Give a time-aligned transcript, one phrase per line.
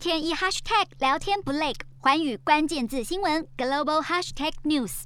[0.00, 5.02] 天一 hashtag 聊天不累，环宇关键字新闻 global hashtag news。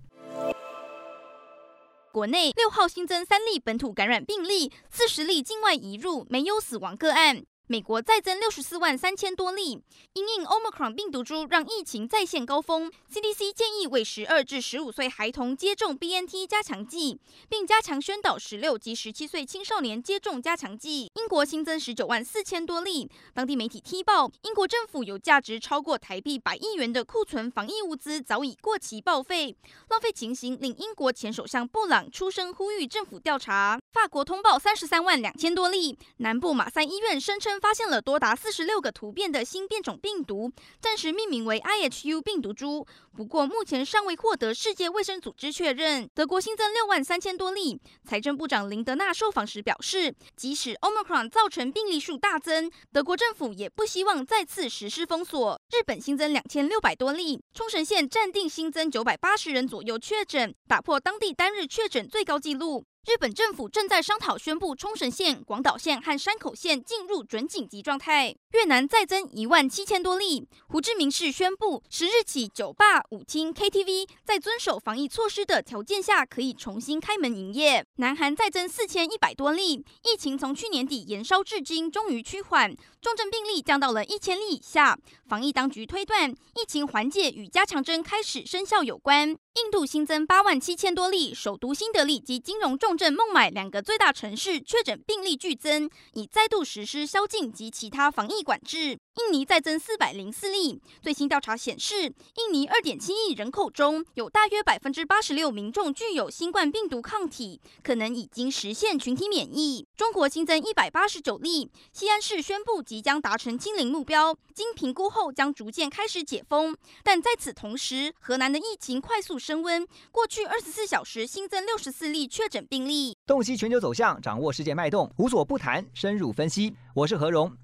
[2.12, 7.44] 国内六号新增三例本土感染病例，四十例境外移入，没有死亡个案。
[7.66, 9.82] 美国再增六十四万三千多例，
[10.12, 12.92] 因应 Omicron 病毒株让疫情再现高峰。
[13.10, 17.18] CDC 建议为十二至十五岁孩童接种 BNT 加强剂，
[17.48, 21.10] 并加强宣导十六及十七岁青少年接种加强剂。
[21.14, 29.56] 英国新增十九万四千多例，当地媒体踢爆，英国政府有价值超过台币百亿元的库存防疫物资早已过期报废，
[29.88, 33.80] 浪费情形令英国前首相布朗出声呼吁政府调查。
[33.94, 37.54] 法国通报三十三万两千多例，南部马赛医院声称。
[37.60, 42.84] 发现了多达四十六个突变的新变种病毒，暂时命名为 IHU 病毒株。
[43.16, 46.10] 不过目前尚未获得世界卫生组织确认。
[46.12, 55.58] 德国新增六万三千多例，财政部长林德纳受访时表示，即使 Omicron 造成病例数大增，德国政府也不希望再次实施封锁。
[55.70, 62.84] 日本新增两千六百多例，冲绳县暂定新增九百八十人左右确诊，打破当地单日确诊最高纪录。
[63.06, 68.34] 日本政府正在商讨宣布冲绳县、广岛县和山口县进入准紧急状态。
[68.52, 77.84] 越南再增一万七千多例，胡志明市宣布，十日起酒吧、舞厅、KTV 在遵守防疫措施的条件下可以重新开门营业。
[77.96, 84.98] 南韩再增四千一百多例，疫情从去年底延烧至今终于趋缓，重症病例降到了一千例以下。
[85.28, 89.36] 防疫当局推断，疫情缓解与加强针开始生效有关。
[89.54, 98.98] 印度新增八万七千多例，首都新德里及金融重镇孟买两个最大城市确诊病例剧增，已再度实施宵禁及其他防疫管制。
[99.16, 109.86] 印尼再增四百零四例，最新调查显示，印尼二点七亿人口中有大约百分之八十六民众具有新冠病毒抗体，可能已经实现群体免疫。
[109.96, 116.76] 中国新增一百八十九例，西安市宣布即将达成清零目标，经评估后将逐渐开始解封。
[117.04, 123.16] 但在此同时，河南的疫情快速升温，过去二十四小时新增六十四例确诊病例。
[123.24, 126.74] 洞悉全球走向，掌握世界脉动，无所不谈，深入分析。
[126.94, 127.63] 我是何荣。